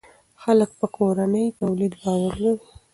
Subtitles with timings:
[0.41, 2.63] خلک په کورني تولید باور لري.